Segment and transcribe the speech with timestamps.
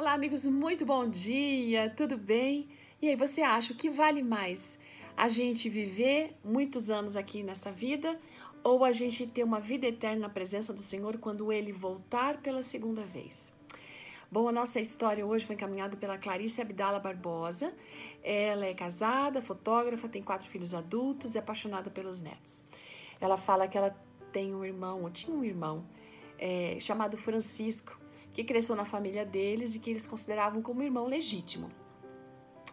[0.00, 2.70] Olá, amigos, muito bom dia, tudo bem?
[3.02, 4.78] E aí, você acha o que vale mais?
[5.14, 8.18] A gente viver muitos anos aqui nessa vida
[8.64, 12.62] ou a gente ter uma vida eterna na presença do Senhor quando ele voltar pela
[12.62, 13.52] segunda vez?
[14.32, 17.74] Bom, a nossa história hoje foi encaminhada pela Clarice Abdala Barbosa.
[18.24, 22.64] Ela é casada, fotógrafa, tem quatro filhos adultos e apaixonada pelos netos.
[23.20, 23.94] Ela fala que ela
[24.32, 25.84] tem um irmão, ou tinha um irmão,
[26.38, 27.99] é, chamado Francisco,
[28.32, 31.70] que cresceu na família deles e que eles consideravam como irmão legítimo.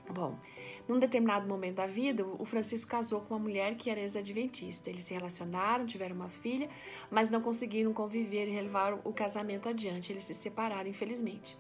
[0.10, 0.40] Bom,
[0.88, 4.90] num determinado momento da vida, o Francisco casou com uma mulher que era ex-adventista.
[4.90, 6.70] Eles se relacionaram, tiveram uma filha,
[7.12, 10.14] mas não conseguiram conviver e levar o casamento adiante.
[10.14, 11.58] Eles se separaram, infelizmente.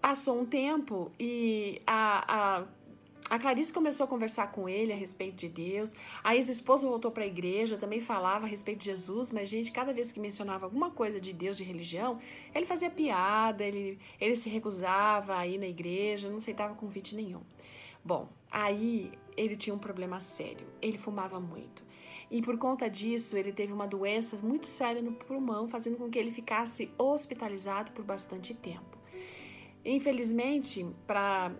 [0.00, 2.66] Passou um tempo e a, a
[3.30, 5.94] a Clarice começou a conversar com ele a respeito de Deus.
[6.24, 9.92] A ex-esposa voltou para a igreja, também falava a respeito de Jesus, mas, gente, cada
[9.92, 12.18] vez que mencionava alguma coisa de Deus, de religião,
[12.54, 17.42] ele fazia piada, ele, ele se recusava a ir na igreja, não aceitava convite nenhum.
[18.02, 20.66] Bom, aí ele tinha um problema sério.
[20.80, 21.86] Ele fumava muito.
[22.30, 26.18] E por conta disso, ele teve uma doença muito séria no pulmão, fazendo com que
[26.18, 28.98] ele ficasse hospitalizado por bastante tempo.
[29.84, 31.52] Infelizmente, para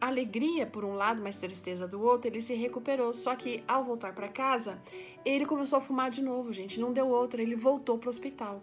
[0.00, 3.12] alegria por um lado, mas tristeza do outro, ele se recuperou.
[3.14, 4.80] Só que ao voltar para casa,
[5.24, 6.78] ele começou a fumar de novo, gente.
[6.80, 8.62] Não deu outra, ele voltou para o hospital.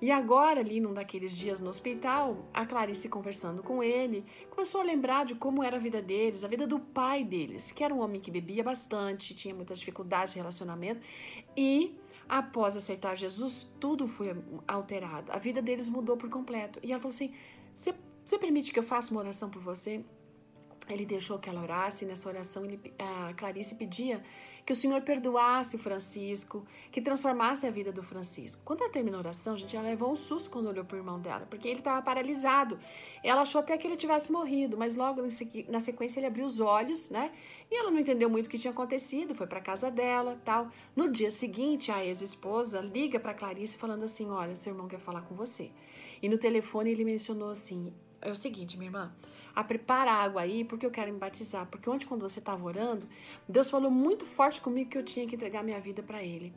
[0.00, 4.84] E agora, ali num daqueles dias no hospital, a Clarice conversando com ele, começou a
[4.84, 8.00] lembrar de como era a vida deles, a vida do pai deles, que era um
[8.00, 11.06] homem que bebia bastante, tinha muitas dificuldades de relacionamento
[11.56, 11.96] e
[12.28, 14.34] após aceitar Jesus, tudo foi
[14.66, 15.30] alterado.
[15.32, 16.80] A vida deles mudou por completo.
[16.82, 17.32] E ela falou assim:
[17.74, 20.04] Você permite que eu faça uma oração por você?
[20.88, 24.22] Ele deixou que ela orasse, e nessa oração ele, a Clarice pedia
[24.64, 28.62] que o Senhor perdoasse o Francisco, que transformasse a vida do Francisco.
[28.64, 31.20] Quando ela terminou a oração, gente, ela levou um susto quando olhou para o irmão
[31.20, 32.78] dela, porque ele estava paralisado.
[33.22, 35.20] Ela achou até que ele tivesse morrido, mas logo
[35.68, 37.30] na sequência ele abriu os olhos, né?
[37.70, 40.70] E ela não entendeu muito o que tinha acontecido, foi para casa dela, tal.
[40.96, 45.22] No dia seguinte, a ex-esposa liga para Clarice falando assim: "Olha, seu irmão quer falar
[45.22, 45.70] com você".
[46.22, 47.92] E no telefone ele mencionou assim:
[48.24, 49.14] "É o seguinte, minha irmã,
[49.54, 51.66] a preparar água aí, porque eu quero me batizar.
[51.66, 53.06] Porque ontem, quando você estava orando,
[53.48, 56.52] Deus falou muito forte comigo que eu tinha que entregar minha vida para Ele.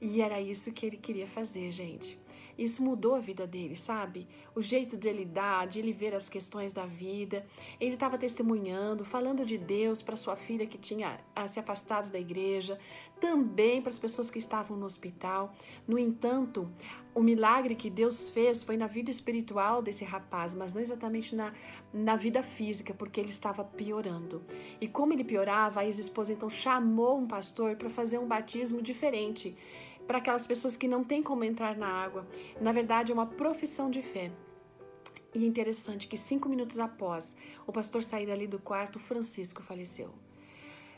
[0.00, 2.18] E era isso que ele queria fazer, gente.
[2.58, 4.26] Isso mudou a vida dele, sabe?
[4.54, 7.46] O jeito de ele dar, de ele ver as questões da vida.
[7.80, 12.18] Ele estava testemunhando, falando de Deus para sua filha que tinha ah, se afastado da
[12.18, 12.78] igreja,
[13.20, 15.54] também para as pessoas que estavam no hospital.
[15.86, 16.70] No entanto,
[17.14, 21.52] o milagre que Deus fez foi na vida espiritual desse rapaz, mas não exatamente na,
[21.92, 24.42] na vida física, porque ele estava piorando.
[24.80, 29.54] E como ele piorava, a ex-esposa então chamou um pastor para fazer um batismo diferente
[30.06, 32.26] para aquelas pessoas que não têm como entrar na água.
[32.60, 34.30] Na verdade, é uma profissão de fé.
[35.34, 37.34] E é interessante que cinco minutos após
[37.66, 40.12] o pastor sair ali do quarto, Francisco faleceu.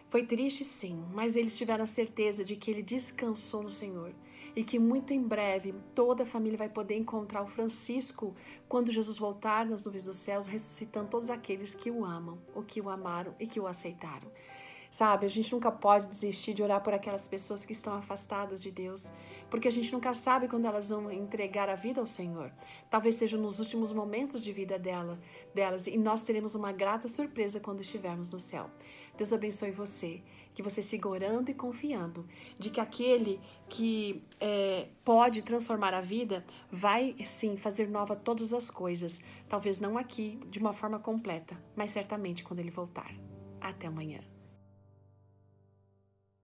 [0.09, 4.15] Foi triste, sim, mas eles tiveram a certeza de que ele descansou no Senhor
[4.57, 8.35] e que muito em breve toda a família vai poder encontrar o Francisco
[8.69, 12.81] quando Jesus voltar nas nuvens dos céus, ressuscitando todos aqueles que o amam, o que
[12.81, 14.31] o amaram e que o aceitaram.
[14.95, 18.71] Sabe, a gente nunca pode desistir de orar por aquelas pessoas que estão afastadas de
[18.71, 19.13] Deus,
[19.51, 22.53] porque a gente nunca sabe quando elas vão entregar a vida ao Senhor.
[22.89, 25.21] Talvez seja nos últimos momentos de vida dela,
[25.53, 28.71] delas, e nós teremos uma grata surpresa quando estivermos no céu.
[29.17, 30.23] Deus abençoe você,
[30.55, 32.25] que você siga orando e confiando
[32.57, 38.71] de que aquele que é, pode transformar a vida vai sim fazer nova todas as
[38.71, 39.21] coisas.
[39.49, 43.13] Talvez não aqui de uma forma completa, mas certamente quando ele voltar.
[43.61, 44.34] Até amanhã.